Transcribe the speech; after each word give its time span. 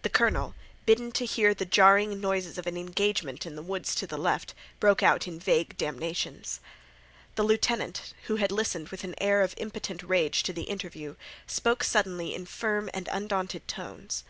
The 0.00 0.08
colonel, 0.08 0.54
bidden 0.86 1.12
to 1.12 1.26
hear 1.26 1.52
the 1.52 1.66
jarring 1.66 2.22
noises 2.22 2.56
of 2.56 2.66
an 2.66 2.78
engagement 2.78 3.44
in 3.44 3.54
the 3.54 3.60
woods 3.62 3.94
to 3.96 4.06
the 4.06 4.16
left, 4.16 4.54
broke 4.80 5.02
out 5.02 5.28
in 5.28 5.38
vague 5.38 5.76
damnations. 5.76 6.60
The 7.34 7.42
lieutenant, 7.42 8.14
who 8.28 8.36
had 8.36 8.50
listened 8.50 8.88
with 8.88 9.04
an 9.04 9.14
air 9.20 9.42
of 9.42 9.52
impotent 9.58 10.02
rage 10.02 10.42
to 10.44 10.54
the 10.54 10.62
interview, 10.62 11.16
spoke 11.46 11.84
suddenly 11.84 12.34
in 12.34 12.46
firm 12.46 12.88
and 12.94 13.10
undaunted 13.12 13.68
tones. 13.68 14.24